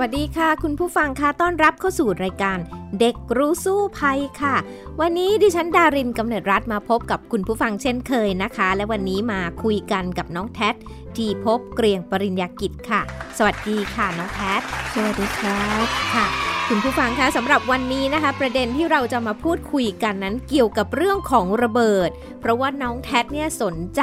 [0.00, 2.58] วัสดีค่ะ คุณผู้ฟังค่ะต้อนรับเข้าสู่รายการ
[3.00, 4.56] เด็กรู้สู้ภัยค่ะ
[5.00, 10.70] วันนี้ดิฉันดารินกำเนิดรัฐมาพบกับคุณผู้ฟังเช่นเคยนะคะ และวันนี้มาคุยกันกับน้องแท็
[11.16, 13.00] ทีพบเกรียงปริญญากิจค่ะ
[13.38, 14.52] สวัสดีค่ะน้องแท็
[14.94, 22.10] สวัสดีครับค่ะ คุณผู้ฟังคะสำหรับวันนี้นะคะ ประเด็นที่เราจะมาพูดคุยกันนั้นเกี่ยวกับเรื่องของระเบิด
[22.40, 24.02] เพราะว่าน้องแท็เนี่ยสนใจ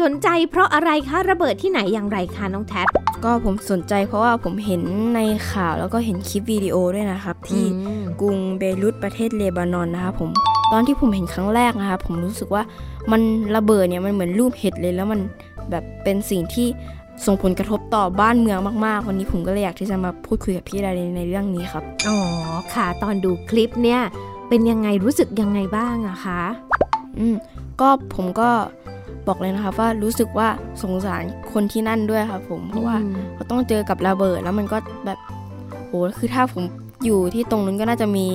[0.00, 2.82] สนใจเพราะอะไรคะระเบิดที่ไหนอย่างไรคะน้องแท็
[3.24, 4.82] ก็ผมสนใจเพราะว่าผมเห็น
[5.16, 7.64] ในข่าวแล้วก็เห็นคลิปวิดีโอด้วยนะครับ ที่
[8.20, 10.30] กรุงเบรุตประเทศเลบานอนนะครับผม
[10.72, 12.62] ตอนที่ผมเห็นครั้งแรกนะครับผมรู้สึกว่า
[13.12, 13.20] มัน
[13.56, 15.20] ระเบิดเนี่ยมันเหมือนรูปเห็ดเลยแล้วมัน
[15.70, 16.68] แบบเป็นสิ่งที่
[17.26, 22.16] ส่งผลกระทบต่อบ้านเมืองมาก ๆ วันนี้ผมก็เลยอยากที่จะมาพูดคุยกับพี่ดารินในเรื่องนี้ครับ อ๋อ
[22.74, 24.00] ค่ะ ตอนดูคลิปเนี่ย
[24.48, 26.42] เป็นยังไงรู้สึกยังไงบ้างอะคะ
[27.18, 27.36] อืม
[27.80, 28.50] ก็ผมก็
[29.26, 30.48] บอกเลยนะครับว่ารู้สึกว่า
[30.82, 32.96] สงสารคนที่นั่นด้วยครับผมเพราะว่า
[33.34, 35.18] เขาต้องเจอกับระเบิดแล้วมันก็แบบ
[35.86, 36.64] โหคือถ้าผม
[37.04, 38.26] อยู่ที่ตรงนั้นก็น่าจะมี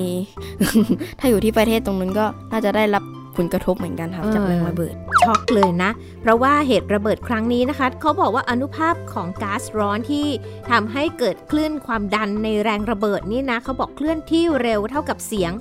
[1.20, 3.04] ถ้าอยู่ที่ประเทศตรงนั้นก็น่าจะได้รับ
[3.38, 10.28] ผลกระทบเหมือนกันครับจากแรงระเบิด ช็อกเลยนะ เพราะว่าเหตุระเบิดครั้งนี้นะคะ เขาบอกว่าอนุภาพของก๊าซร้อนที่
[10.70, 15.52] ทำให้เกิดคลื่นความดันในแรงระเบิดนี่นะเขาบอกเคลื่อนที่เร็วเท่ากับเสียง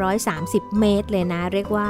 [0.00, 1.88] 330 เมตรเลยนะ เรียกว่า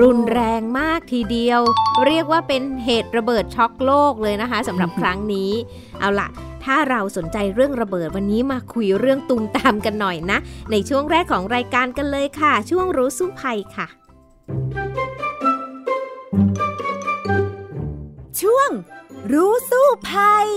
[0.00, 1.60] รุนแรงมากทีเดียว
[2.06, 5.50] เรียกว่าเป็นเหตุระเบิดช็อกโลกเลยนะคะสำหรับครั้งนี้
[6.00, 6.28] เอาล่ะ
[6.64, 10.38] ถ้าเราสนใจเรื่องระเบิดวันนี้มาคุยเรื่องตุมตามกันหน่อยนะ
[10.70, 13.86] ในช่วงแรกของรายการกันเลยค่ะ ช่วงรู้สู้ภัยค่ะ
[18.40, 18.70] ช่วง
[19.32, 20.48] รู้สู้ภัย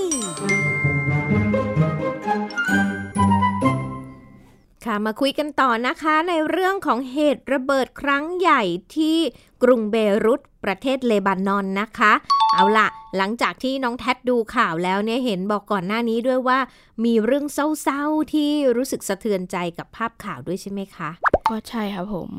[4.85, 8.61] ค่ะมาคุยกันต่อนะคะในเรื่องของเหตุระเบิดครั้งใหญ่
[8.95, 9.17] ที่
[9.63, 9.95] กรุงเบ
[10.25, 12.13] รุตประเทศเลบานอนนะคะ
[12.53, 16.59] เอาละหลังจากที่น้องแท็ดดูข่าวแล้วเนี่ยเห็นบอกก่อนหน้านี้ด้วยว่า
[17.05, 21.09] มีเรื่องเศร้าๆที่รู้สึกสะเทือนใจกับภาพข่าวด้วยใช่ไหมคะ
[21.49, 22.31] ก็ใช่ครับผม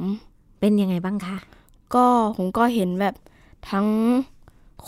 [0.60, 1.36] เป็นยังไงบ้างคะ
[1.94, 2.06] ก็
[2.36, 3.14] ผมก็เห็นแบบ
[3.70, 3.86] ทั้ง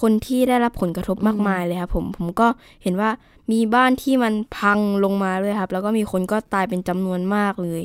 [0.00, 2.46] คนที่ได้รับผลกระทบมากมายเลยครับผมผมก็
[2.82, 3.10] เห็นว่า
[3.52, 7.82] มีบ้านที่มันพังลงมาเลยครับ แล้วก็มีคนก็ตายเป็นจำนวนมากเลย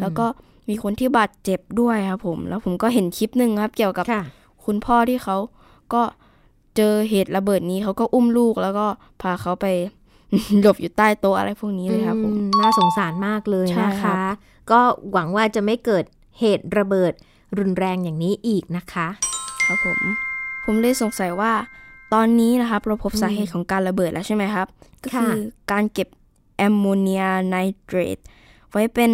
[0.00, 0.26] แล้วก็
[0.68, 4.04] มีคนที่บาดเจ็บด้วยครับผม แล้วผมก็เห็นคลิปหนึ่งครับ เกี่ยวกับ
[4.64, 5.36] คุณพ่อที่เขา
[5.94, 6.02] ก็
[6.76, 8.86] เจอเหตุระเบิดนี้เขาก็อุ้มลูกแล้วก็
[9.22, 9.66] พาเขาไป
[10.60, 14.14] หลบอยู่ใต้โต๊ะอะไรพวกนี้เลยครับผมน่าสงสารมากเลยนะคะ
[14.70, 14.80] ก็
[15.12, 16.04] หวังว่าจะไม่เกิด
[16.40, 17.12] เหตุระเบิด
[17.58, 19.08] รุนแรงอย่างนี้อีกนะคะ
[19.66, 20.00] ครับผม
[20.64, 21.52] ผมเลยสงสัยว่า
[22.14, 24.66] ตอนนี้นะครับเราพบสาเหตุของการระเบิดแล้วใช่ไหมครับ
[25.02, 25.32] ก็คือ
[25.72, 26.08] การเก็บ
[26.56, 28.18] แอมโมเนียไนเตรต
[28.70, 29.12] ไว้เป็น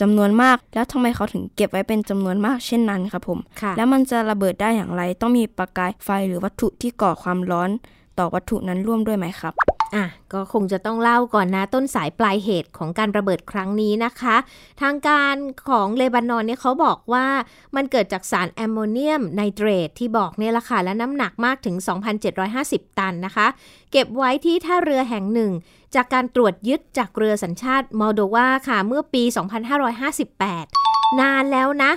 [0.00, 3.38] จำนวนมาก แล้วทำไมเขาถึงเก็บไว้เป็นจำนวนมากเช่นนั้นครับผม
[3.76, 7.70] แล้วมันจะระเบิดได้อย่างไร ต้องมีประกายไฟหรือวัตถุที่ก่อความร้อน
[8.18, 9.54] ต่อวัตถุนั้นร่วมด้วยไหมครับ
[9.94, 14.36] อะก็คงจะต้องเล่าก่อนนะ ต้นสายปลายเหตุของการระเบิดครั้งนี้นะคะ
[14.82, 15.34] ทางการ
[15.68, 17.26] ของเลบานอนเนี่ยเขาบอกว่า
[17.76, 21.76] มันเกิดจากสารแอมโมเนียมไนเตรตที่บอกเนี่ยละค่ะ และน้ำหนักมากถึง
[22.36, 23.46] 2,750 ตันนะคะ
[23.92, 25.52] เก็บไว้ที่ท่าเรือแห่งหนึ่ง
[25.94, 29.22] จากการตรวจยึดจากเรือสัญชาติมอลโดวาค่ะ เมื่อปี
[30.00, 31.92] 2558 นานแล้วนะ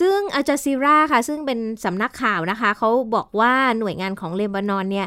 [0.00, 5.06] ซึ่งอัลจาซีราค่ะ ซึ่งเป็นสำนักข่าวนะคะ เขาบอกว่าหน่วยงานของเลบานอนเนี่ย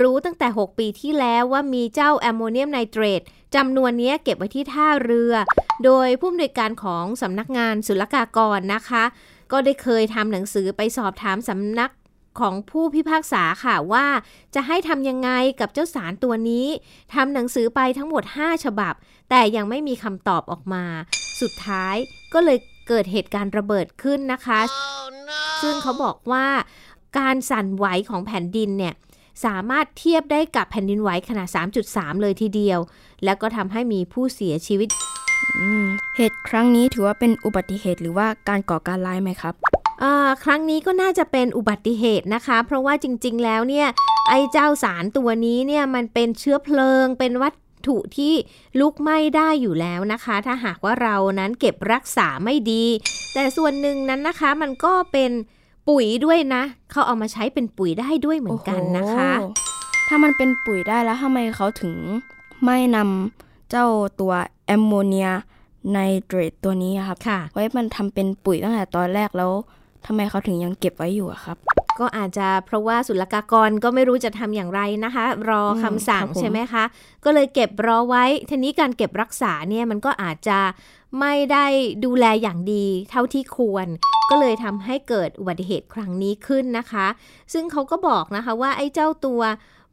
[0.00, 3.20] รู้ตั้งแต่ 6 ปีที่แล้วว่ามีเจ้าแอมโมเนียมไนเตรต
[3.54, 5.34] จำนวนนี้เก็บไว้ที่ท่าเรือ
[5.84, 9.04] โดยผู้อำนวยการของสำนักงานศุลกากรนะคะ
[9.52, 11.92] ก็ได้เคยทำหนังสือไปสอบถามสำนัก
[12.40, 14.06] ของผู้พิพากษาค่ะว่า
[14.54, 16.66] จะให้ทำยังไงกับเจ้าสารตัวนี้
[17.14, 18.94] ทำหนังสือไปทั้งหมด 5 ฉบับ
[19.30, 20.84] แต่ยังไม่มีคำตอบออกมา
[21.40, 21.96] สุดท้าย
[22.34, 25.38] ก็เลย เกิดเหตุการณ์ระเบิดขึ้นนะคะ oh, no.
[25.62, 26.46] ซึ่งเขาบอกว่า
[27.18, 28.94] การสั่นไหวของแผ่นดินเนี่ย
[29.44, 31.48] สามารถเทียบได้กับแผ่นดินไหวขนาด
[31.84, 32.78] 3.3 เลยทีเดียว
[33.24, 34.88] แล้วก็ทำให้มีผู้เสียชีวิต
[36.16, 39.54] เหตุครั้งนี้ถือว่าเป็นอุบัติเหตุหรือว่าการก่อการร้ายไหมครับ
[40.44, 43.86] ครั้งนี้ก็น่าจะเป็นอุบัติเหตุนะคะ เพราะว่าจริง ๆ แล้วเนี่ย
[44.30, 47.52] ไอ้เจ้าสารตัวนี้เนี่ยมันเป็นเชื้อเพลิง เป็นวัต
[47.88, 48.32] ถุที่
[48.80, 52.84] ลุกไหม้ได้อยู่แล้วนะคะ ถ้าหากว่าเรานั้นเก็บรักษาไม่ดี
[53.34, 55.30] แต่ส่วนหนึ่งนั้นนะคะมันก็เป็น
[55.88, 59.30] ปุ๋ยด้วยนะ เขาเอามาใช้เป็นปุ๋ยได้ด้วยเหมือนกันนะคะ
[60.08, 61.94] ถ้ามันเป็นปุ๋ยได้แล้วทำไมเขาถึง
[62.64, 63.86] ไม่นำเจ้า
[64.20, 64.32] ตัว
[64.66, 65.30] แอมโมเนีย
[65.92, 69.52] ไนเตรตตัวนี้ครับค่ะไว้มันทำเป็นปุ๋ยตั้งแต่ตอนแรกแล้ว
[70.06, 71.56] ทำไมเขาถึงยังเก็บไว้อยู่อะครับ
[72.00, 76.84] ก็อาจจะเพราะว่าศุลกากรก็ไม่รู้จะทำอย่างไรนะคะ รอคำสั่งครับผมใช่ไหมคะ
[77.24, 80.58] ก็เลยเก็บรอไว้ทีนี้การเก็บรักษาเนี่ยมันก็อาจจะ
[81.20, 81.66] ไม่ได้
[82.04, 83.86] ดูแลอย่างดีเท่าที่ควร
[84.30, 87.06] ก็เลยทำให้เกิดอุบัติเหตุครั้งนี้ขึ้นนะคะ
[87.52, 89.40] ซึ่งเขาก็บอกนะคะว่าไอ้เจ้าตัว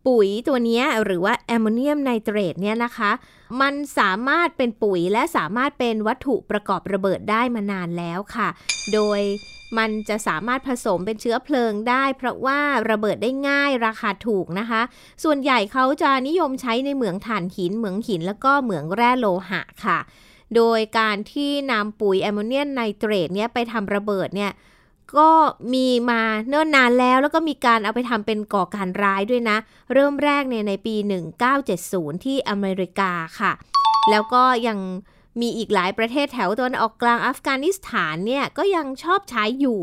[0.07, 3.11] ปุ๋ยตัวนี้หรือว่าแอมโมเนียมไนเตรตเนี่ยนะคะ
[3.61, 8.49] มันสามารถเป็นปุ๋ยและสามารถเป็นวัตถุประกอบระเบิดได้มานานแล้วค่ะ
[8.93, 9.21] โดย
[9.77, 12.59] มันจะสามารถผสมเป็นเชื้อเพลิงได้ เพราะว่า
[12.89, 14.81] ระเบิดได้ง่ายราคาถูกนะคะ
[15.23, 19.99] ส่วนใหญ่เขาจะนิยมใช้ในเหมืองถ่านหินเหมืองหินแล้วก็เหมืองแร่โลหะค่ะ
[20.55, 24.51] โดยการที่นำปุ๋ยแอมโมเนียมไนเตรตเนี่ยไปทำระเบิดเนี่ย
[25.17, 25.29] ก็
[25.73, 29.57] มีมาเนิ่นนานแล้ว แล้วก็มีการเอาไปทำเป็นก่อการร้ายด้วยนะ
[29.93, 30.95] เริ่มแรกเนี่ยในปี
[31.59, 33.51] 1970 ที่อเมริกาค่ะ
[34.09, 34.77] แล้วก็ยัง
[35.41, 39.79] มีอีกหลายประเทศแถวตะวันออกกลางอัฟกานิสถานเนี่ยก็ยังชอบใช้อยู่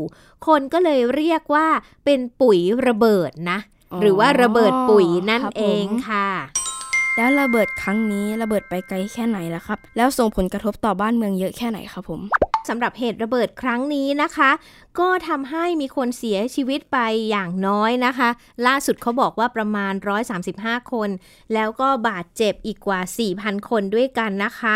[0.47, 1.67] คนก็เลยเรียกว่า
[2.05, 3.59] เป็นปุ๋ยระเบิดนะ
[3.91, 6.29] อ๋อหรือว่าระเบิดปุ๋ยนั่นครับผมเองค่ะ
[7.15, 12.21] แล้วระเบิดครั้งนี้ระเบิดไปไกลแค่ไหนล่ะครับ แล้วส่งผลกระทบต่อบ้านเมืองเยอะแค่ไหนครับผม
[12.69, 14.51] สำหรับเหตุระเบิดครั้งนี้นะคะ
[14.99, 16.97] ก็ทำให้มีคนเสียชีวิตไป
[17.29, 18.29] อย่างน้อยนะคะ
[18.67, 19.93] ล่าสุดเขาบอกว่าประมาณ
[20.41, 21.09] 135 คน
[21.53, 22.99] แล้วก็บาดเจ็บอีกกว่า
[23.35, 24.75] 4,000 คนด้วยกันนะคะ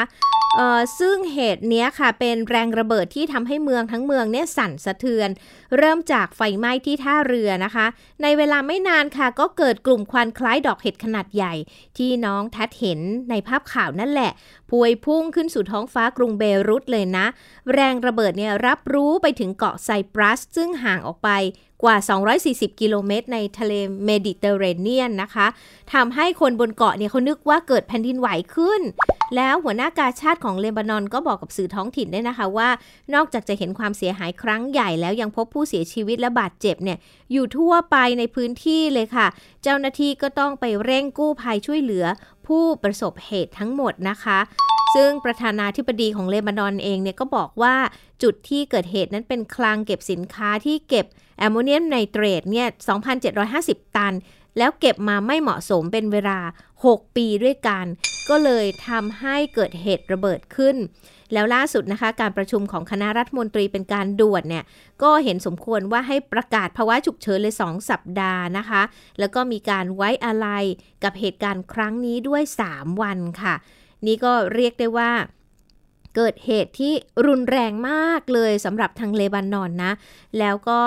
[0.57, 5.29] เออซึ่งเหตุเนี้ยค่ะเป็นแรงระเบิดที่ทำให้เมืองทั้งเมืองเนี่ยสั่นสะเทือน
[5.77, 7.85] เริ่มจากไฟไหม้ที่ท่าเรือนะคะ
[8.21, 11.53] ในเวลาไม่นานค่ะก็เกิดกลุ่มควันคล้ายดอกเห็ดขนาดใหญ่
[11.97, 12.99] ที่น้องแทดเห็น
[13.29, 14.31] ในภาพข่าวนั่นแหละ
[14.69, 17.25] พวยพุ่งขึ้นสู่ท้องฟ้ากรุงเบรุตเลยนะ
[17.75, 21.29] แรงระเบิดเนี่ยรับรู้ไปถึงเกาะไซปรัส ซึ่งห่างออกไป
[21.83, 21.95] กว่า
[22.37, 23.73] 240 กิโลเมตรในทะเล
[24.05, 25.47] เมดิเตอร์เรเนียนนะคะ
[25.93, 28.81] ทำให้คนบนเกาะเนี่ยเขานึกว่าเกิดแผ่นดินไหวขึ้น
[29.35, 32.69] แล้วหัวหน้ากาชาติของเลบานอนก็บอกกับสื่อท้องถิ่นด้วยนะคะว่า
[33.13, 36.97] นอกจากจะเห็นความเสียหายครั้งใหญ่แล้วยังพบผู้เสียชีวิตและบาดเจ็บเนี่ย
[37.31, 39.27] อยู่ทั่วไปในพื้นที่เลยค่ะ
[39.63, 42.05] เจ้าหน้าที่ก็ต้องไปเร่งกู้ภัยช่วยเหลือ
[42.47, 44.39] ผู้ประสบเหตุทั้งหมดนะคะ
[44.95, 47.75] ซึ่งประธานาธิบดีของเลบานอนเองเนี่ยก็บอกว่า
[48.23, 51.05] จุดที่เกิดเหตุนั้นเป็นคลังเก็บสินค้าที่เก็บ
[51.39, 52.67] แอมโมเนียมไนเตรตเนี่ย
[53.31, 54.13] 2,750 ตัน
[54.57, 56.39] แล้วเก็บมาไม่เหมาะสมเป็นเวลา
[56.77, 57.85] 6 ปีด้วยกัน
[58.29, 60.75] ก็เลยทำให้เกิดเหตุระเบิดขึ้น
[61.33, 64.63] แล้วล่าสุดนะคะ การประชุมของคณะรัฐมนตรีเป็นการด่วนเนี่ย
[65.03, 68.81] ก็เห็นสมควรว่าให้ประกาศภาวะฉุกเฉินเลย 2 สัปดาห์นะคะ
[69.19, 70.65] แล้วก็มีการไว้อาลัย
[71.03, 73.55] กับเหตุการณ์ครั้งนี้ด้วย 3 วันค่ะ
[74.05, 75.11] นี่ก็เรียกได้ว่า
[76.15, 76.93] เกิดเหตุที่
[77.27, 79.91] รุนแรงมากเลยสำหรับทางเลบานอนนะ
[80.39, 80.79] แล้วก็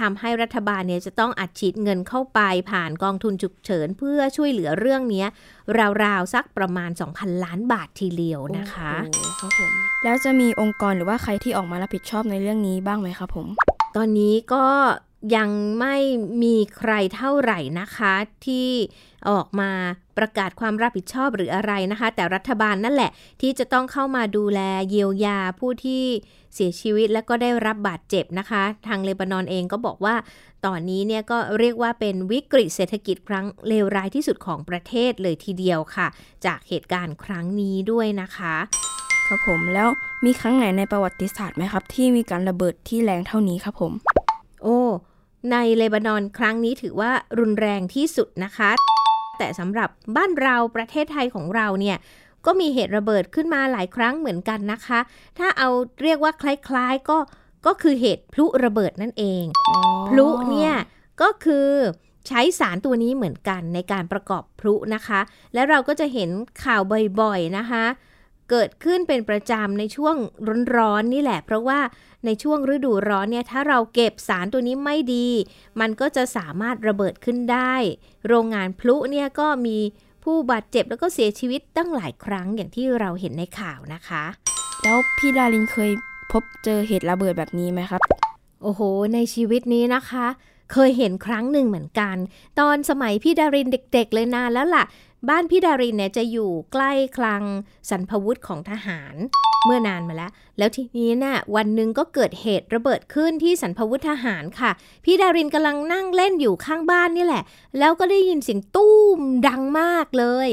[0.00, 2.40] ทำให้รัฐบาลเนี่ยจะต้องอัดฉีดเงินเข้าไป
[2.70, 5.28] ผ่านกองทุนฉุกเฉิน เพื่อช่วยเหลือเรื่องเนี้ย
[6.04, 9.72] ราวๆ สักประมาณ 2,000 ล้านบาททีเดียวนะคะโอ้โหครับผม
[10.04, 13.46] แล้วจะมีองค์กรหรือว่าใครที่ออกมารับผิดชอบในเรื่องนี้บ้างไหมครับผม
[13.96, 14.64] ตอนนี้ก็
[15.36, 15.96] ยังไม่
[16.42, 18.14] มีใครเท่าไหร่นะคะ
[18.46, 18.70] ที่
[19.30, 19.70] ออกมา
[20.18, 23.10] ประกาศความรับผิดชอบหรืออะไรนะคะ แต่รัฐบาลนั่นแหละ
[23.40, 24.60] ที่จะต้องเข้ามาดูแล
[24.90, 26.04] เยียวยาผู้ที่
[26.54, 30.14] เสียชีวิตและก็ได้รับบาดเจ็บนะคะ ทางเลบานอนเองก็บอกว่า
[30.66, 36.06] ตอนนี้เนี่ยก็เรียกว่าเป็นวิกฤตเศรษฐกิจครั้งเลวร้ายที่สุดของประเทศเลยทีเดียวค่ะ
[36.46, 38.54] จากเหตุการณ์ครั้งนี้ด้วยนะคะ
[39.26, 39.88] ครับผมแล้ว
[40.24, 43.92] มีครั้งไหนในประวัติศาสตร์ไหมครับ ที่มีการระเบิดที่แรงเท่านี้ครับผม
[44.62, 44.80] โอ้
[45.50, 48.70] ในเลบานอนครั้งนี้ถือว่ารุนแรงที่สุดนะคะ
[49.38, 51.96] แต่สำหรับบ้านเราประเทศไทยของเราเนี่ย
[52.46, 55.00] ก็มีเหตุระเบิดขึ้นมาหลายครั้งเหมือนกันนะคะ
[55.38, 55.68] ถ้าเอา
[56.02, 57.18] เรียกว่าคล้ายๆก็
[57.66, 59.44] ก็คือเหตุพลุระเบิดนั่นเอง
[60.08, 60.74] พลุเนี่ย
[61.22, 61.68] ก็คือ
[62.28, 65.20] ใช้สารตัวนี้เหมือนกันในการประกอบพลุนะคะ
[65.54, 66.30] แล้วเราก็จะเห็น
[66.64, 66.82] ข่าว
[67.20, 67.84] บ่อยๆนะคะ
[68.52, 70.16] เกิดขึ้นเป็นประจำในช่วง
[70.76, 71.80] ร้อนๆนี่แหละ เพราะว่า
[72.24, 75.28] ในช่วงฤดูร้อนเนี่ยถ้าเราเก็บสารตัวนี้ไม่ดี
[75.80, 77.74] มันก็จะสามารถระเบิดขึ้นได้
[78.28, 79.78] โรงงานพลุเนี่ยก็มี
[80.24, 84.24] ผู้บาดเจ็บแล้วก็เสียชีวิตตั้งหลายครั้งอย่างที่เราเห็นในข่าวนะคะ
[84.82, 85.90] แล้วพี่ดารินเคย
[86.32, 88.00] พบเจอเหตุระเบิดแบบนี้ไหมครับ
[88.62, 88.80] โอ้โห
[89.14, 90.26] ในชีวิตนี้นะคะ
[90.72, 92.16] เคยเห็นครั้งหนึ่งเหมือนกัน
[92.60, 94.84] ตอนสมัยพี่ดารินเด็ก ๆ เลยนานแล้วล่ะ
[95.28, 97.42] บ้านพี่ดารินเนี่ยจะอยู่ใกล้คลัง
[97.90, 99.14] สรรพวุธของทหาร
[99.64, 104.70] เมื่อนานมาแล้ว แล้วทีนี้น่ะวันหนึ่งก็เกิดเหตุระเบิดขึ้นที่สรรพวุธทหารค่ะ
[105.04, 107.42] พี่ดารินกำลังนั่งเล่นอยู่ข้างบ้านนี่แหละ
[107.78, 110.48] แล้วก็ได้ยินเสียงตุ้มดังมากเลย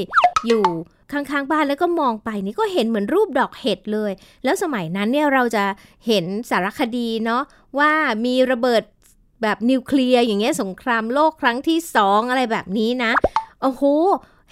[0.46, 0.64] อยู่
[1.12, 4.12] ข้างๆบ้านแล้วก็มองไปนี่ก็เห็นเหมือนรูปดอกเห็ดเลย
[4.44, 5.64] แล้วสมัยนั้นเนี่ยเราจะ
[6.06, 7.42] เห็นสารคดีเนาะ
[7.78, 7.92] ว่า
[8.24, 8.82] มีระเบิด
[9.42, 13.12] แบบนิวเคลียร์อย่างเงี้ยสงครามโลกครั้งที่สองอะไรแบบนี้นะ
[13.62, 13.82] โอ้โห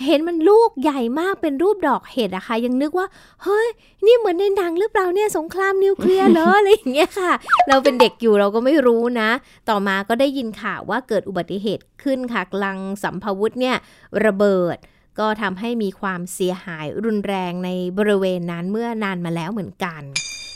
[0.04, 3.06] เห็นมันลูกใหญ่มากเป็นรูปดอกเห็ดอะค่ะ ยังนึกว่า
[3.42, 3.68] เฮ้ย
[4.06, 7.32] นี่เหมือนในหนังหรือเปล่าเนี่ยสงครามนิวเคลียร์เหรออะไรอย่างเงี้ยค่ะ
[7.68, 9.30] เราเป็นเด็กอยู่เราก็ไม่รู้นะ
[9.68, 13.76] ต่อมาก็ได้ยินข่าวว่าเกิดอุบัติเหตุขึ้นค่ะกลังสัมภวุธเนี่ย
[14.24, 14.76] ระเบิด
[15.18, 20.02] ก็ทำให้มีความเสียหายรุนแรงในบริเวณนั้นเมื่อนานมาแล้วเหมือนกัน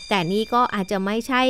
[0.09, 1.41] แต่นี่ก็อาจจะไม่ใช่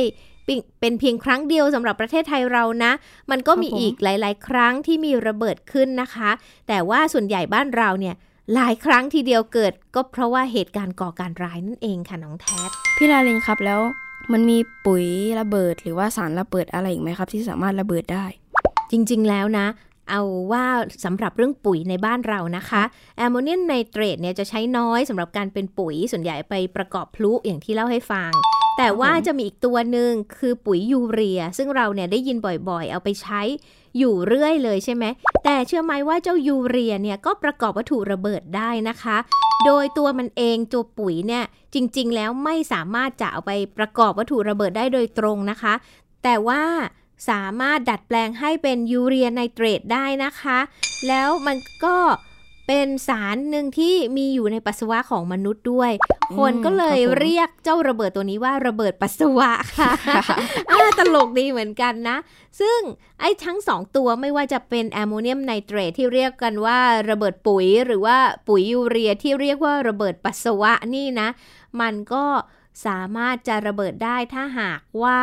[0.80, 2.92] เป็นเพียงครั้งเดียวสำหรับประเทศไทยเรานะ
[3.30, 6.30] มันก็มีอีกหลาย ๆ ครั้งที่มีระเบิดขึ้นนะคะ
[6.68, 8.14] แต่ว่าส่วนใหญ่บ้านเราเนี่ย
[8.54, 12.60] หลายครั้งทีเดียวเกิดก็เพราะว่าเหตุการณ์ก่อการร้ายนั่นเองค่ะน้องแท็
[12.96, 13.80] พี่ลาเลนครับแล้ว
[14.32, 15.06] มันมีปุ๋ย
[15.40, 18.24] ระเบิดหรือว่าสารระเบิดอะไรอีกไหมครับ ที่สามารถระเบิดได้
[18.90, 19.66] จริง ๆ แล้วนะ
[20.10, 20.20] เอา
[20.52, 20.64] ว่า
[21.04, 22.82] สำหรับเรื่องปุ๋ยในบ้านเรานะคะ
[23.18, 28.30] แอมโมเนียมไนเตรตเนี่ยจะใช้น้อยสำหรับการเป็นปุ๋ยส่วนใหญ่ไปประกอบพลุอย่างที่เล่าให้ฟัง
[28.78, 33.40] แต่ว่าจะมีอีกตัวหนึ่งคือปุ๋ยยูเรีย ซึ่งเราเนี่ยได้ยินบ่อยๆ เอาไปใช้
[33.98, 35.04] อยู่เรื่อยเลยใช่ไหม
[35.44, 39.16] แต่เชื่อไหมว่าเจ้ายูเรียเนี่ยก็ประกอบวัตถุระเบิดได้นะคะ
[39.66, 41.44] โดยตัวมันเองตัวปุ๋ยเนี่ย
[41.74, 45.74] จริงๆ แล้วไม่สามารถจะเอาไปประกอบวัตถุระเบิดได้โดยตรงนะคะ
[46.24, 46.62] แต่ว่า
[47.28, 50.58] สามารถดัดแปลงให้เป็นยูเรียไนเตรตได้นะคะ
[51.08, 51.96] แล้วมันก็
[52.66, 55.90] เป็นสารหนึ่งที่มีอยู่ในปัสสาวะของมนุษย์ด้วย
[56.38, 59.90] คนก็เลยเรียกเจ้าระเบิดตัวนี้ว่าระเบิดปัสสาวะค่ะ
[60.98, 62.16] ตลกดีเหมือนกันนะ
[62.60, 62.78] ซึ่ง
[63.20, 66.78] ไอ้ทั้งสองตัวไม่ว่าจะเป็นแอมโมเนียมไนเตรตที่เรียกกันว่า
[67.10, 68.16] ระเบิดปุ๋ย หรือว่า
[68.48, 71.28] ปุ๋ยยูเรียที่เรียกว่าระเบิดปัสสาวะนี่นะ
[71.80, 72.24] มันก็
[72.86, 75.20] สามารถจะระเบิดได้ถ้าหากว่า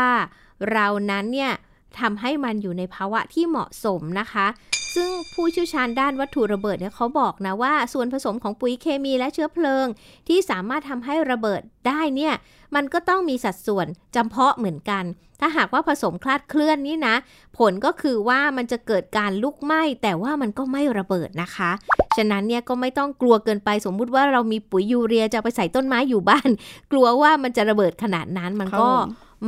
[0.72, 1.54] เรานั้นเนี่ย
[2.00, 4.48] ทำให้มันอยู่ในภาวะที่เหมาะสมนะคะ
[4.96, 9.86] ซึ่งผู้เชี่ยวชาญด้านวัตถุระเบิดเนี่ยเขาบอกนะว่า ส่วนผสมของปุ๋ยเคมีและเชื้อเพลิง
[10.28, 12.34] ที่สามารถทำให้ระเบิดได้เนี่ย
[12.76, 15.04] มันก็ต้องมีสัดส่วนจำเพาะเหมือนกัน
[15.40, 17.16] ถ้าหากว่าผสมคลาดเคลื่อนนี่นะ
[17.58, 21.72] ผลก็คือว่ามันจะเกิดการลุกไหม้ แต่ว่ามันก็ไม่ระเบิดนะคะ
[22.18, 26.50] ฉะนั้นเนี่ยก็ไม่ต้องกลัวเกินไปสมมุติว่าเรามีปุ๋ยยูเรียจะไปใส่ต้นไม้อยู่บ้าน
[26.92, 28.90] กลัวว่ามันจะระเบิดขนาดนั้นมันก็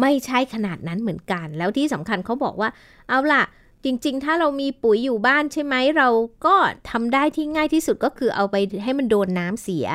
[0.01, 2.69] ไม่ใช่ขนาดนั้นเหมือนกัน แล้วที่สำคัญเขาบอกว่า
[3.09, 3.43] เอาล่ะ
[3.85, 6.09] จริง ๆ ถ้าเรามีปุ๋ยอยู่บ้านใช่ไหมเรา
[6.45, 6.55] ก็
[6.89, 9.87] ทำได้ที่ง่ายที่สุดก็คือเอาไปให้มันโดนน้ำเสีย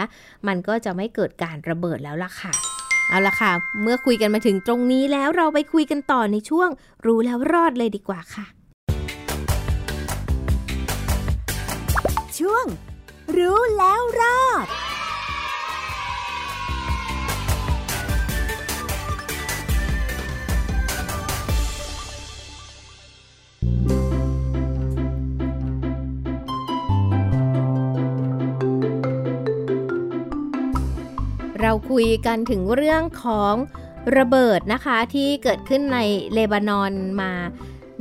[0.46, 2.52] มันก็จะไม่เกิดการระเบิดแล้วล่ะค่ะ
[3.08, 3.52] เอาละค่ะ
[3.82, 6.68] เมื่อคุยกันมาถึงตรงนี้แล้วเราไปคุยกันต่อในช่วง
[7.06, 8.46] รู้แล้วรอดเลยดีกว่าค่ะ
[12.38, 12.66] ช่วง
[13.36, 14.66] รู้แล้วรอด
[31.90, 33.54] คุยกันถึงเรื่องของ
[34.16, 35.98] ระเบิดนะคะที่เกิดขึ้นใน
[36.32, 37.32] เลบานอนมา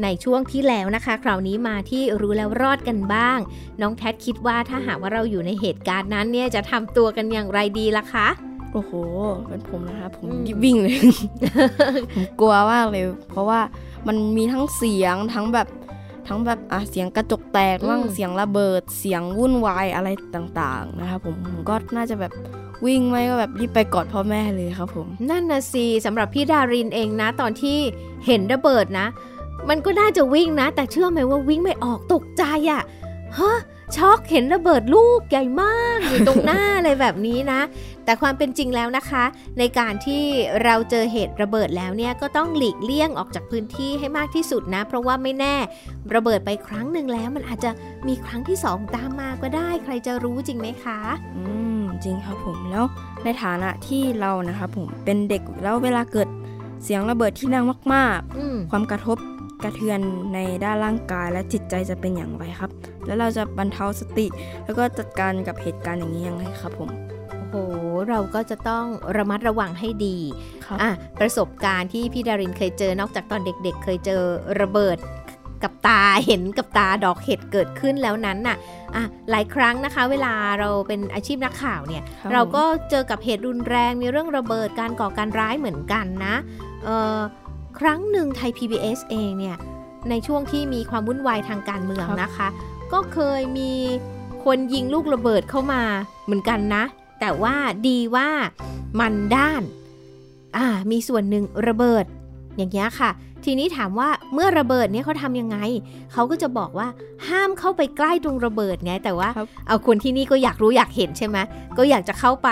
[0.04, 3.38] ในช่วงที่แล้วนะคะ คราวนี้มาที่รู้แล้วรอดกันบ้าง
[3.82, 8.28] น้องแท็คิดว่าถ้าหากว่าเราอยู่ในเหตุการณ์นั้นเนี่ยจะทำตัวกันอย่างไรดีล่ะคะ
[8.74, 8.92] โอ้โห
[9.48, 10.28] เป็นผมนะคะผม
[10.64, 10.98] วิ่งเลย
[12.14, 13.60] ผมกลัวมากเลย เพราะว่า
[14.08, 15.68] มันมีทั้งเสียงทั้งแบบ
[16.28, 22.32] ทั้งแบบอะเสียงกระจกแตกมั่งเสียงระเบิด เสียงวุ่นวายอะไรต่างๆนะคะผมผมก็น่าจะแบบ
[22.86, 27.78] วิ่งไม่ก็แบบรีบไปกอดพ่อแม่เลยครับผม นั่นนะสิสำหรับพี่ดารินเองนะ ตอนที่
[28.26, 29.08] เห็นระเบิดนะ
[29.70, 32.82] มันก็น่าจะวิ่งนะ แต่เชื่อไหมว่าวิ่งไม่ออกตกใจอะ่ะ
[33.38, 33.58] ฮะ
[33.96, 37.62] ช็อกเห็นระเบิดลูกใหญ่มากอยู่ตรงหน้าอะไรแบบนี้นะ
[38.06, 39.24] แต่ความเป็นจริงแล้วนะคะ
[39.60, 40.24] ในการที่
[40.64, 45.56] เราเจอเหตุระเบิดแล้วเนี่ยก็ต้องหลีกเลี่ยงออกจากพื้นที่ให้มากที่สุดนะ เพราะว่าไม่แน่
[46.16, 47.72] ระเบิดไปครั้งหนึ่งแล้ว มันอาจจะ
[48.08, 51.00] มีครั้งที่สองตามมาก็ได้ ใครจะรู้จริงไหมคะ
[51.38, 51.67] อืม
[52.06, 52.86] จริงครับผมแล้ว
[53.24, 56.28] ในฐานะที่เรานะครับผมเป็นเด็กแล้วเวลาเกิด
[56.84, 59.18] เสียงระเบิดที่ดังมากๆ ความกระทบ
[59.64, 60.00] กระเทือน
[60.34, 62.72] ในด้านร่างกายและจิตใจจะเป็นอย่างไรครับ
[63.06, 64.28] แล้วเราจะบรรเทาสติ
[64.66, 66.90] แล้วก็จัดการกับเหตุการณ์อย่างนี้ยังไงครับผม
[67.52, 67.76] โอ้โห
[68.10, 68.86] เราก็จะต้อง
[69.18, 70.18] ระมัดระวังให้ดี
[70.82, 70.90] อะ
[71.20, 74.22] ประสบการณ์ที่พี่ดารินเคยเจอนอกจากตอนเด็กๆ เคยเจอ
[74.62, 74.98] ระเบิด
[75.64, 78.58] กับตาเห็นกับตาดอกเห็ดเกิดขึ้นแล้วนั้นน่ะ
[78.96, 86.36] อะหลายครั้งนะคะ เวลาเราเป็นอาชีพนักข่าวเนี่ย เราก็เจอกับเหตุรุนแรงมีเรื่องระเบิดการก่อการร้ายเหมือนกันนะ
[86.84, 89.58] เครั้งหนึ่งไทย PBS เองเนี่ย
[90.10, 92.48] ในช่วงที่มีความวุ่นวายทางการเมืองนะคะ
[92.94, 93.72] ก็เคยมี
[94.46, 95.82] คนยิงลูกระเบิดเข้ามา
[96.26, 96.84] เหมือนกันนะ
[97.20, 97.56] แต่ว่า
[97.88, 98.30] ดีว่า
[99.00, 99.62] มันด้าน
[100.58, 102.06] อ่ามีส่วนหนึ่งระเบิด
[102.58, 103.12] อย่างเงี้ยค่ะ
[103.50, 105.58] ทีนี้ถามว่าเมื่อระเบิดเนี่ยเขาทำยังไง
[106.14, 106.88] เขาก็จะบอกว่า
[107.28, 111.38] ห้ามเข้าไปใกล้ตรงระเบิดไง แต่ว่าครับเอาคนที่นี่ก็อยากรู้อยากเห็นใช่ไหม
[111.78, 112.50] ก็อยากจะเข้าไป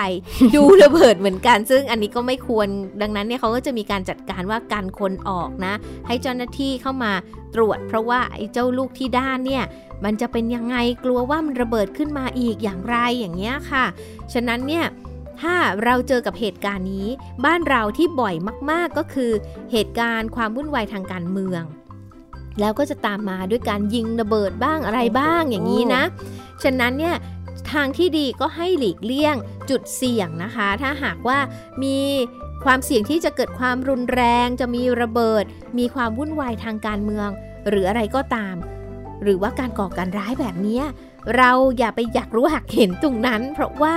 [0.56, 2.68] ดูระเบิดเหมือนกัน ซึ่งอันนี้ก็ไม่ควร
[3.02, 5.74] ดังนั้นเนี่ยเขาก็จะมีการจัดการว่าการคนออกนะ
[6.08, 7.12] ให้เจ้าหน้าที่เข้ามา
[7.56, 9.64] ตรวจ เพราะว่าไอ้เจ้าลูกที่ด้านเนี่ย
[10.06, 13.86] มันจะเป็นยังไงกลัวว่ามันระเบิดขึ้นมาอีกอย่างไรอย่างเงี้ยค่ะ
[14.34, 14.86] ฉะนั้นเนี่ย
[15.42, 17.08] ถ้าเราเจอกับเหตุการณ์นี้
[17.46, 18.36] บ้านเราที่บ่อย
[18.72, 19.32] มาก ๆ ก็คือ
[19.72, 21.64] เหตุการณ์ความวุ่นวายทางการเมือง
[22.60, 26.04] แล้วก็จะตามมาด้วยการยิงระเบิดบ้างอะไรบ้างอย่างนี้นะ
[26.64, 27.16] ฉะนั้นเนี่ย
[27.72, 29.36] ทางที่ดีก็ให้หลีกเลี่ยง
[29.70, 31.38] จุดเสี่ยงนะคะ ถ้าหากว่า
[31.84, 31.98] มี
[32.66, 35.44] ความเสี่ยงที่จะเกิดความรุนแรง จะมีระเบิด
[35.78, 37.30] มีความวุ่นวายทางการเมือง
[37.70, 38.56] หรืออะไรก็ตาม
[39.24, 40.82] หรือว่าการก่อการร้ายแบบนี้
[41.38, 43.94] เราอย่าไปอยากรู้หักเห็นตรงนั้น เพราะว่า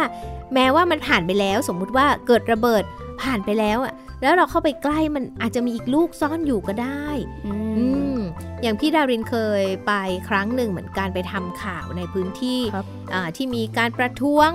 [0.55, 2.85] แม้ว่ามันผ่านไปแล้วสมมุติว่าเกิดระเบิด
[3.23, 7.07] ผ่านไปแล้วอะแล้วเราเข้าไปใกล้มันอาจจะมีอีกลูกซ่อนอยู่ก็ได้
[7.47, 8.19] อือืมม
[8.63, 9.93] อย่างพี่ดารินเคยไป
[10.29, 14.49] ครั้งหนึ่งเหมือนกันไปทำข่าวในพื้นที่ครับอ่าที่มีการประท้วง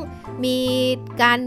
[0.45, 0.57] มี
[1.21, 1.39] การ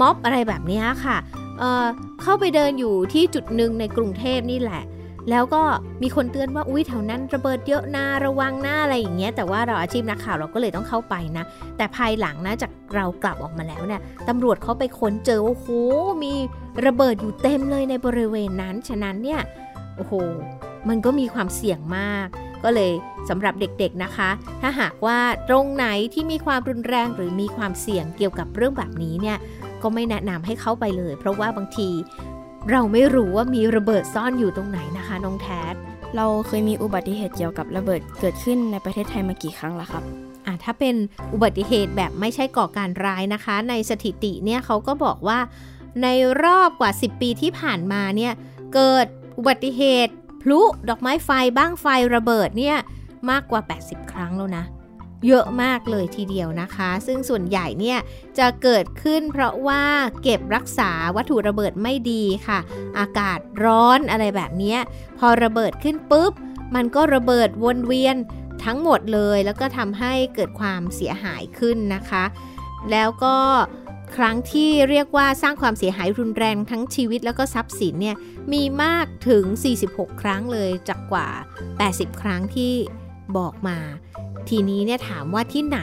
[0.00, 1.16] ม็อบอะไรแบบเนี้ยค่ะ
[1.58, 1.86] เอ่อ
[2.22, 4.82] เข้าไปเดินอยู่ที่จุดหนึ่งในกรุงเทพนี่แหละ
[5.30, 5.62] แล้วก็
[6.02, 11.44] มีคนเตือนว่าอุ้ยแถวนั้นระเบิดเยอะนาระวังหน้าอะไรอย่างเงี้ยแต่ว่าเราอาชีพนักข่าวเราก็เลยต้องเข้าไปนะ
[11.76, 15.68] แต่ภายหลังนะจากเรากลับออกมาแล้วเนี่ยตำรวจเขาไปค้นเจอว่าโอ้โห
[16.24, 16.32] มี
[16.86, 19.40] ระเบิดอยู่เต็มเลยในบริเวณนั้น ฉะนั้นเนี่ย
[19.96, 20.12] โอ้โห
[20.88, 22.26] มันก็มีความเสี่ยงมาก
[22.64, 22.92] ก็เลย
[23.28, 24.30] สำหรับเด็กๆนะคะ
[24.62, 29.38] ถ้าหากว่าตรงไหนที่มีความรุนแรงหรือมีความเสี่ยงเกี่ยวกับเรื่องแบบนี้เนี่ย
[29.82, 31.88] ก็ไม่แนะนำให้เข้าไปเลย เพราะว่าบางที
[32.70, 35.74] เราไม่รู้ว่ามีระเบิดซ่อนอยู่ตรงไหนนะคะน้องแท็ด
[36.16, 40.02] เราเคยมีอุบัติเหตุเกี่ยวกับระเบิดเกิดขึ้นในประเทศไทยมากี่ครั้งแล้วครับ
[40.46, 40.94] อะถ้าเป็น
[41.32, 45.38] อุบัติเหตุแบบไม่ใช่ก่อการร้ายนะคะ ในสถิติเนี่ยเขาก็บอกว่า
[46.02, 46.08] ใน
[46.44, 48.32] รอบกว่า 10 ปีที่ผ่านมาเนี่ย
[48.74, 49.06] เกิด
[49.38, 52.76] อุบัติเหตุ พลุดอกไม้ไฟบ้างไฟระเบิดเนี่ย
[53.30, 54.64] มากกว่า 80 ครั้งแล้วนะ
[55.26, 57.98] เยอะมากเลยทีเดียวนะคะ ซึ่งส่วนใหญ่เนี่ย
[58.38, 59.82] จะเกิดขึ้นเพราะว่า
[60.22, 62.58] เก็บรักษาวัตถุระเบิดไม่ดีค่ะ
[62.98, 64.76] อากาศร้อนอะไรแบบนี้
[65.18, 66.32] พอระเบิดขึ้นปุ๊บ
[66.74, 68.16] มันก็ระเบิดวนเวียน
[68.64, 72.24] ทั้งหมดเลยแล้วก็ทำให้เกิดความเสียหายขึ้นนะคะ
[72.90, 73.36] แล้วก็
[74.16, 78.16] ครั้งที่เรียกว่าสร้างความเสียหายรุนแรงทั้งชีวิตแล้วก็ทรัพย์สินเนี่ย
[78.52, 79.44] มีมากถึง
[79.82, 81.28] 46 ครั้งเลยจากกว่า
[81.74, 82.72] 80 ครั้งที่
[83.36, 83.78] บอกมา
[84.48, 85.80] ทีนี้เนี่ยถามว่าที่ไหน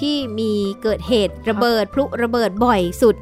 [0.00, 0.52] ที่มี
[0.82, 3.16] เกิดเหตุระเบิดพลุระเบิดบ่อยสุด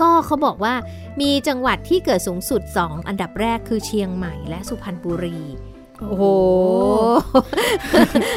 [0.00, 0.74] ก็เขาบอกว่า
[1.20, 5.40] มีจังหวัดที่เกิดสูงสุด 2 อันดับแรกคือเชียงใหม่และสุพรรณบุรี
[6.00, 6.24] โอ้โห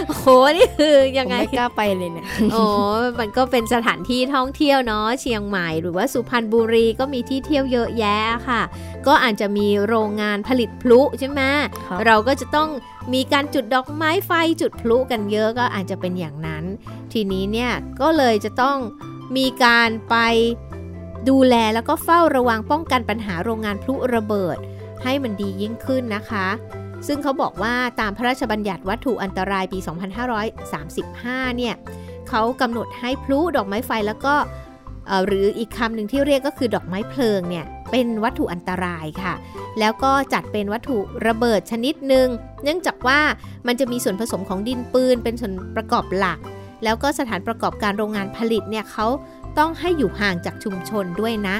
[0.07, 2.63] โอ้โห นี่คือยังไงผมไม่กล้าไปเลยเนี่ย โอ้
[3.19, 8.61] มันก็เป็นสถานที่ท่องเที่ยวเนาะ เชียงใหม่หรือว่าสุพรรณบุรีก็มีที่เที่ยวเยอะแยะค่ะ
[9.07, 11.41] ก็อาจจะมีโรงงานผลิตพลุใช่ไหม
[11.85, 12.69] ครับเราก็จะต้อง
[13.13, 16.63] มีการจุดดอกไม้ไฟจุดพลุกันเยอะก็อาจจะเป็นอย่างนั้น
[17.13, 18.77] ทีนี้เนี่ยก็เลยจะต้อง
[19.37, 20.15] มีการไป
[21.29, 24.57] ดูแลแล้วก็เฝ้าระวังป้องกันปัญหาโรงงานพลุระเบิด
[25.03, 26.47] ให้มันดียิ่งขึ้นนะคะ
[27.07, 29.79] ซึ่งเขาบอกว่าตามพระราชบัญญัติวัตถุอันตรายปี
[30.67, 31.75] 2535 เนี่ย
[32.29, 34.35] เขากำหนดให้พลุดอกไม้ไฟแล้วก็
[35.27, 39.33] หรืออีกคำหนึ่งที่เรียกก็คือดอกไม้เพลิงเนี่ยเป็นวัตถุอันตรายค่ะ
[39.79, 42.27] แล้วก็จัดเป็นวัตถุระเบิดชนิดหนึ่ง
[42.63, 43.19] เนื่องจากว่า
[43.67, 46.39] มันจะมีส่วนผสมของดินปืน เป็นส่วนประกอบหลัก
[46.83, 49.07] แล้วก็สถานประกอบการโรงงานผลิตเนี่ยเขา
[49.57, 51.55] ต้องให้อยู่ห่างจากชุมชนด้วยนะ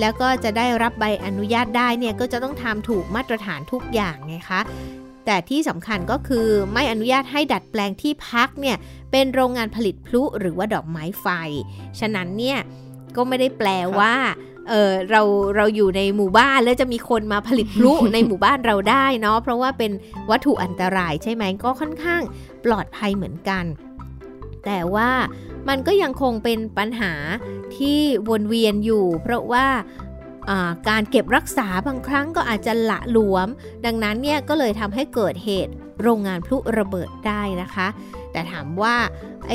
[0.00, 4.60] แล้วก็จะได้รับใบอนุญาตได้เนี่ยก็จะต้องทำถูกมาตรฐานทุกอย่างไงคะ
[5.26, 8.76] แต่ที่สำคัญก็คือไม่อนุญาตให้ดัดแปลงที่พักเนี่ย
[9.10, 11.26] เป็นโรงงานผลิตพลุหรือว่าดอกไม้ไฟ
[12.00, 12.58] ฉะนั้นเนี่ย
[13.16, 14.14] ก็ไม่ได้แปลว่า
[14.68, 15.22] เออเรา
[15.56, 19.92] เราอยู่ในหมู่บ้านแล้วจะมีคนมาผลิตพลุในหมู่บ้านเราได้เนาะเพราะว่าเป็น
[20.30, 22.22] วัตถุอันตรายใช่ไหมก็ค่อนข้าง
[22.64, 23.64] ปลอดภัยเหมือนกัน
[24.64, 25.10] แต่ว่า
[25.68, 27.12] มันก็ยังคงเป็นปัญหา
[27.76, 29.66] ที่วนเวียนอยู่ เพราะว่า
[30.88, 33.48] การเก็บรักษาบางครั้งก็อาจจะละหลวม
[33.84, 37.88] ดังนั้นเนี่ยก็เลยทำให้เกิดเหตุโรงงานพลุระเบิดได้นะคะ
[38.32, 38.96] แต่ถามว่า
[39.48, 39.52] ไอ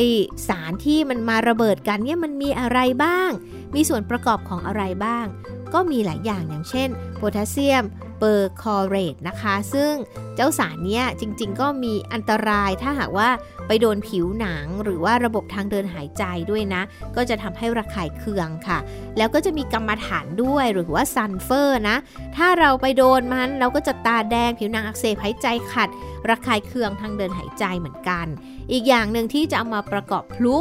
[0.48, 3.30] สารที่มันมาระเบิดกันเนี่ยมันมีอะไรบ้าง
[3.76, 5.26] มีส่วนประกอบของอะไรบ้าง
[5.74, 7.84] ก็มีหลายอย่างอย่างเช่น โพแทสเซียม
[8.26, 9.94] เปอร์คลอเรตนะคะ ซึ่ง
[10.36, 13.30] เจ้าสารเนี้ยจริงๆ ก็มีอันตรายถ้าหากว่า
[13.68, 16.82] ไปโดนผิวหนังหรือว่าระบบทางเดินหายใจด้วยนะ
[17.16, 18.80] ก็จะทำให้ระคายเคืองค่ะ
[19.18, 21.98] แล้วก็จะมีกำมะถันด้วยหรือว่าซัลเฟอร์นะ
[22.36, 25.90] ถ้าเราไปโดนมันเราก็จะตาแดงผิวหนังอักเสบหายใจขัด
[26.30, 28.28] ระคายเคืองทางเดินหายใจเหมือนกัน
[28.72, 30.58] อีกอย่างหนึ่งที่จะเอามาประกอบพลุ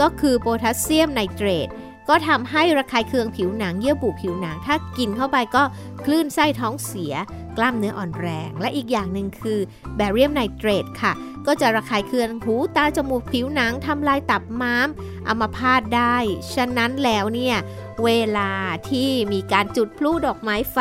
[0.00, 1.68] ก็คือโพแทสเซียมไนเตรต
[2.08, 5.62] ก็ทำให้ระคายเคืองผิวหนังเยื่อบุผิวหนัง ถ้ากินเข้าไปก็
[6.04, 7.14] คลื่นไส้ท้องเสีย
[7.56, 9.58] กล้ามเนื้ออ่อนแรง และอีกอย่างหนึ่งคือ
[9.96, 11.12] แบเรียมไนเตรตค่ะ
[11.46, 14.88] ก็จะระคายเคืองหูตาจมูกผิวหนังทำลายตับม้าม
[15.28, 16.16] อัมาพาตได้
[16.54, 17.56] ฉะนั้นแล้วเนี่ย
[18.04, 18.50] เวลา
[18.90, 20.78] ที่มีการจุดพลุดอกไม้ไฟ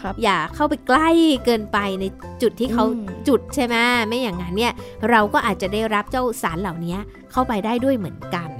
[0.00, 1.10] ครับอย่าเข้าไปใกล้
[1.44, 2.04] เกินไปใน
[2.42, 3.76] จุดที่เขาอืมจุดใช่ไหม
[4.08, 4.72] ไม่อย่างนั้นเนี่ย
[5.10, 6.96] เราก็อาจจะได้รับเจ้าสารเหล่านี้
[7.30, 8.50] เข้าไปได้ด้วยเหมือนกัน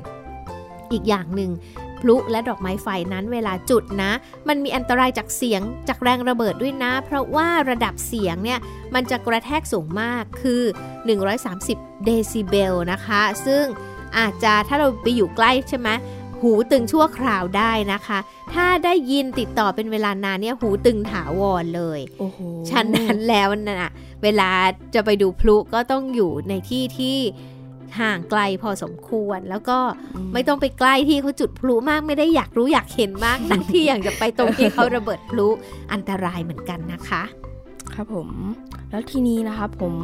[0.93, 1.51] อีกอย่างหนึ่ง
[2.03, 4.13] พลุและดอกไม้ไฟนั้นเวลาจุดนะ
[4.49, 8.59] มันมีอันตรายจากเสียงจากแรงระเบิดด้วยนะ เพราะว่าระดับเสียงเนี่ย
[8.95, 10.63] มันจะกระแทกสูงมากคือ
[11.33, 13.65] 130 เดซิเบลนะคะ ซึ่ง
[14.19, 15.91] อาจจะถ้าเราไปอยู่ใกล้ใช่ไหม
[16.41, 18.19] หูตึงชั่วคราวได้นะคะ
[18.55, 22.39] ถ้าได้ยินติดต่อเป็นเวลานานเนี่ยหูตึงถาวรเลยโอ้โห
[22.71, 23.91] ฉะนั้นแล้วนะ
[24.23, 24.51] เวลา
[24.95, 27.19] จะไปดูพลุก็ต้องอยู่ในที่ที่
[28.01, 29.79] ห่างไกลพอสมควร แล้วก็
[30.33, 35.49] ไม่ต้องไปใกล้ที่เขาจุดพลุมากไม่ได้อยากรู้อยากเห็นมากนักที่อยากจะไปตรงที่เขาระเบิดพลุ
[35.93, 37.23] อันตรายเหมือนกันนะคะ
[37.95, 38.29] ครับผม
[38.91, 39.95] แล้วทีนี้นะครับผม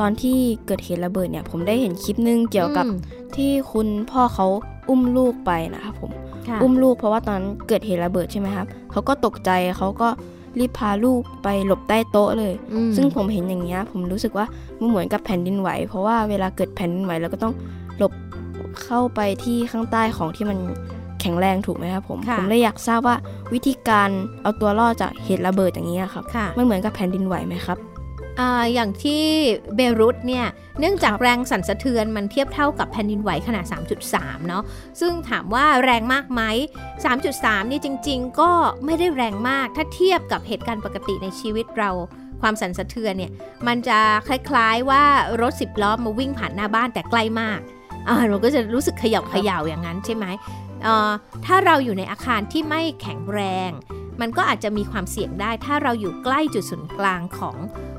[0.00, 2.98] ตอนที่เกิดเหตุระเบิดเนี่ย ผมได้เห็นคลิปนึงเกี่ยวกับอืม
[3.36, 4.46] ที่คุณพ่อเขา
[4.88, 6.10] อุ้มลูกไปนะครับผม
[6.48, 10.08] ค่ะอุ้มลูกเพราะว่าตอนนั้นเกิดเหตุระเบิดใช่ไหมครับเขาก็ตกใจเขาก็
[10.60, 14.46] รีบพาลูกไปหลบใต้โต๊ะเลยอืมซึ่งผมเห็นอย่างเงี้ย ผมรู้สึกว่า
[14.78, 17.54] มันเหมือนกับแผ่นดินไหว เพราะว่าเวลาเกิดแผ่นดินไหวเราก็ต้อง
[17.98, 18.12] หลบ
[18.82, 20.58] เข้าไปที่ข้างใต้ของที่มัน
[21.20, 23.16] แข็งแรงถูกไหมครับผมค่ะผมเลยอยากทราบว่า
[23.54, 24.08] วิธีการ
[24.42, 27.78] เอาตัวรอดจากเหตุระเบิดอย่างนี้ยครับค่ะมันเหมือนกับแผ่นดินไหวไหมครับ
[28.40, 28.42] อ
[28.74, 29.24] อย่างที่
[29.74, 30.46] เบรุตเนี่ย
[30.80, 33.64] เนื่องจากแรงสั่นสะเทือนมันเทียบเท่ากับแผ่นดินไหวขนาด
[34.06, 34.62] 3.3 เนาะ
[35.00, 36.42] ซึ่งถามว่าแรงมากไหม
[37.06, 38.50] 3.3 นี่จริง ๆ ก็
[38.84, 41.90] ไม่ได้แรงมาก ถ้าเทียบกับเหตุการณ์ปกติในชีวิตเรา
[42.40, 43.32] ความสั่นสะเทือนเนี่ย
[43.66, 43.98] มันจะ
[44.28, 45.04] คล้ายๆว่า
[45.40, 47.60] รถสิบล้อมาวิ่งผ่านหน้าบ้านแต่ใกล้มาก
[48.08, 50.26] อ่าเราก็จะรู้สึกขย่าเขย่าอย่างนั้นใช่ไหม
[50.86, 51.10] อ่อ
[51.46, 53.70] ถ้าเราอยู่ในอาคารที่ไม่แข็งแรง
[54.20, 57.56] มันก็อาจจะมีความเสี่ยงได้ ถ้าเราอยู่ใกล้จุดศูนย์กลางของ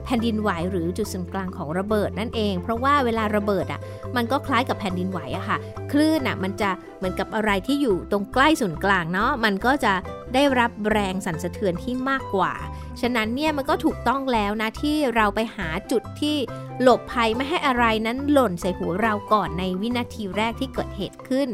[0.10, 3.80] ผ่นดินไหวหรือจุดศูนย์กลางของระเบิดนั่นเอง เพราะว่าเวลาระเบิดอะ
[4.16, 5.58] มันก็คล้ายกับแผ่นดินไหวอะค่ะ
[5.92, 9.94] คลื่นอะมันจะเหมือนกับอะไรที่อยู่ตรงใกล้ศูนย์กลางเนาะมันก็จะ
[10.34, 12.54] ได้รับแรงสั่นสะเทือนที่มากกว่า
[13.02, 16.36] ฉะนั้นเนี่ยมันก็ถูกต้องแล้วนะที่เราไปหาจุดที่
[16.82, 21.48] หลบภัยไม่ให้อะไรนั้นหล่นใส่หัวเราก่อนในวินาทีแรกที่เกิดเหตุขึ้น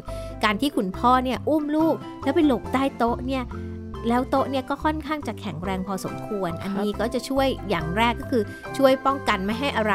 [0.44, 3.44] การที่คุณพ่อเนี่ยอุ้มลูกแล้วไปหลบใต้โต๊ะเนี่ย
[4.08, 8.44] แล้วโต๊ะเนี่ยก็ค่อนข้างจะแข็งแรงพอสมควร อันนี้ก็จะช่วยอย่างแรกก็คือ
[8.78, 9.94] ช่วยป้องกันไม่ให้อะไร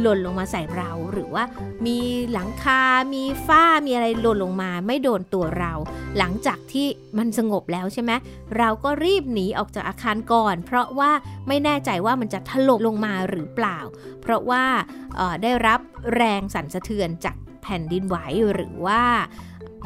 [0.00, 1.44] หล่นลงมาใส่เรา หรือว่า
[1.86, 1.98] มี
[2.32, 2.80] หลังคา
[3.14, 5.72] มีฝ้า มีอะไรหล่นลงมา ไม่โดนตัวเรา
[6.18, 6.86] หลังจากที่
[7.18, 8.12] มันสงบแล้วใช่ไหม
[8.58, 11.10] เราก็รีบหนีออกจากอาคารก่อน เพราะว่า
[11.48, 13.78] ไม่แน่ใจว่ามันจะถล่มลงมาหรือเปล่า
[14.22, 14.64] เพราะว่า
[15.16, 15.80] เอ่อได้รับ
[16.14, 18.16] แรงสั่นสะเทือนจากแผ่นดินไหว
[18.54, 19.02] หรือว่า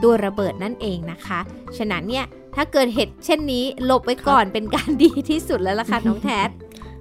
[0.03, 1.41] ตัวระเบิดนั่นเองนะคะ
[1.79, 6.49] ฉะนั้นเนี่ย ถ้าเกิดเหตุเช่นนี้หลบไว้ก่อนเป็นการดีที่สุดแล้วล่ะค่ะน้องแทส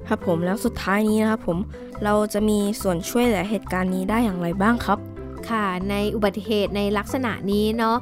[0.08, 1.58] ครับผมแล้วสุดท้ายนี้นะครับผม
[2.04, 5.00] เราจะมีส่วนช่วยเหลือเหตุการณ์นี้ได้อย่างไรบ้างครับ
[5.50, 7.98] ค่ะในอุบัติเหตุในลักษณะนี้เนาะ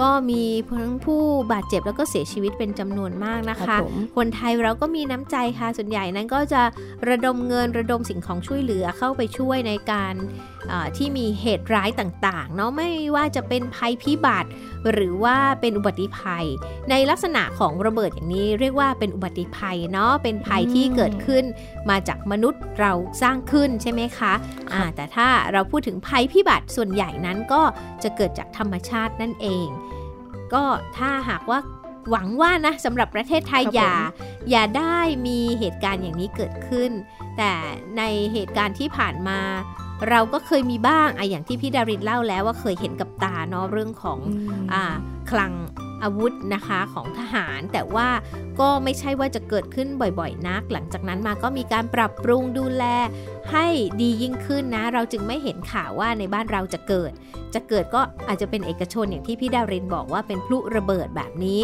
[0.00, 0.44] ก็มี
[0.78, 6.62] ทั้งผู้บาดเจ็บแล้วก็เสียชีวิตเป็นจำนวนมากนะครัคะบผมคนไทยเราก็มีน้ำใจค่ะ ส่วนใหญ่นั้นก็จะ
[7.08, 10.14] ระดมเงินระดมสิ่งของช่วยเหลือเข้าไปช่วยในการ
[10.59, 10.59] เอ่อ
[10.96, 14.50] ที่มีเหตุร้ายต่างๆเนาะไม่ว่าจะเป็นภัยพิบัติ
[14.92, 16.46] หรือว่าเป็นอุบัติภัย
[16.90, 21.44] ในลักษณะของระเบิดอย่างนี้เรียกว่าเป็นอุบัติภัยเนาะเป็นภัยที่เกิดขึ้น
[21.90, 22.92] มาจากมนุษย์เรา
[23.22, 24.32] สร้างขึ้นใช่ไหมคะ
[24.72, 27.62] อ่าแต่ถ้าเราพูดถึงภัยพิบัติส่วนใหญ่นั้นก็
[28.02, 29.66] จะเกิดจากธรรมชาตินั่นเอง
[30.54, 30.64] ก็
[30.96, 31.60] ถ้าหากว่า
[32.10, 36.90] หวังว่านะสำหรับประเทศไทยครับอย่าผมอย่าได้มีเหตุการณ์อย่างนี้เกิดขึ้น
[37.38, 37.52] แต่
[37.98, 39.40] ในเหตุการณ์ที่ผ่านมา
[40.08, 44.18] เราก็เคยมีบ้างอะอย่างที่พี่ดารินเล่าแล้วว่าเคยเห็นกับตาเนาะเรื่องของ
[44.72, 44.82] อ่า
[45.30, 45.52] คลัง
[46.02, 48.08] อาวุธนะคะของทหารแต่ว่า
[48.60, 52.84] ก็ไม่ใช่ว่าจะเกิดขึ้นบ่อยๆ นัก หลังจากนั้นมาก็มีการปรับปรุงดูแล
[53.52, 53.66] ให้
[54.00, 57.12] ดียิ่งขึ้นนะ เราจึงไม่เห็นข่าวว่าในบ้านเราจะเกิด
[57.54, 61.60] จะเกิดก็อาจจะเป็นเอกชนอย่างที่พี่ดารินบอกว่าเป็นพลุระเบิดแบบนี้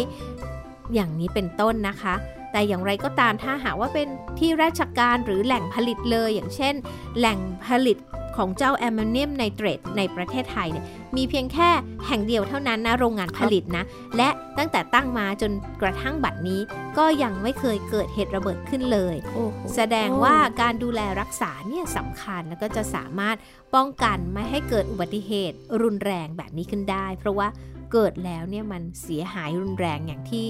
[0.93, 2.15] อย่างนี้เป็นต้นนะคะ
[2.51, 4.07] แต่อย่างไรก็ตามถ้าหากว่าเป็น
[4.39, 6.73] ที่ราชการหรือแหล่งผลิตเลยอย่างเช่น
[7.17, 7.97] แหล่งผลิต
[8.37, 11.69] ของเจ้าแอมโมเนียมไนเตรตในประเทศไทยเนี่ยมีเพียงแค่
[12.07, 13.83] แห่งเดียวเท่านั้นนะโรงงานผลิตนะ
[14.17, 16.61] และตั้งแต่ตั้งมาจนกระทั่งบัดนี้
[16.97, 23.37] ก็ยังไม่เคยเกิดเหตุระเบิดขึ้นเลยโอ้โหแสดงว่าการดูแลรักษาเนี่ยสำคัญแล้วก็จะสามารถ
[23.75, 27.47] ป้องกันไม่ให้เกิดอุบัติเหตุรุนแรงแบบนี้ขึ้นได้ เพราะว่า
[27.91, 30.45] เกิดแล้วเนี่ยมันเสียหายรุนแรงอย่างที่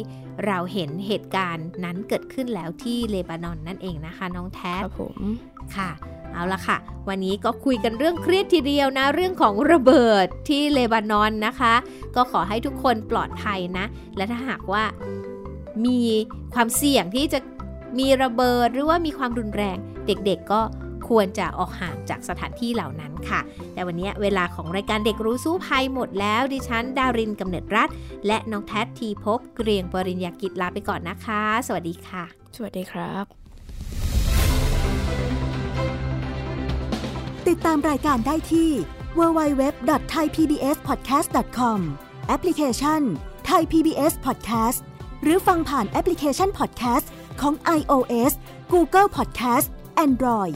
[0.46, 5.18] เราเห็นเหตุการณ์นั้นเกิดขึ้นแล้วที่เลบานอนนั่นเองนะคะ น้องแท้ครับผม
[5.76, 5.90] ค่ะ
[6.34, 6.78] เอาละค่ะ
[7.10, 11.74] วันนี้ก็คุยกันเรื่องเครียดทีเดียวนะ เรื่องของระเบิดที่เลบานอนนะคะ
[12.16, 14.84] ก็ขอให้ทุกคนปลอดภัยนะ และถ้าหากว่า
[15.86, 16.00] มี
[16.54, 17.40] ความเสี่ยงที่จะ
[18.00, 20.62] มีระเบิดหรือว่ามีความรุนแรง เด็กๆก็
[21.10, 23.40] ควรจะออกห่างจากสถานที่เหล่านั้นค่ะ
[23.74, 27.90] แต่วันนี้เวลาของรายการเด็กรู้สู้ภัยหมดแล้ว ดิฉัน ดารินกำเนิดรัฐ
[28.28, 32.24] และน้องแทททีพบเกรียงปริญญากิจลาไปก่อนนะคะ สวัสดีค่ะ
[32.56, 33.26] สวัสดีครับ
[37.48, 38.70] ติดตามรายการได้ที่
[39.20, 41.80] www.thaipbspodcast.com
[42.28, 43.02] แอปพลิเคชัน
[43.50, 44.80] Thai PBS Podcast
[45.24, 47.06] หรือฟังผ่านแอปพลิเคชัน Podcast
[47.42, 48.34] ของ iOS
[48.74, 49.68] Google Podcast
[50.06, 50.56] Android